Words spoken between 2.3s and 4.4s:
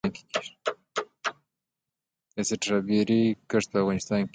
د سټرابیري کښت په افغانستان کې کیږي؟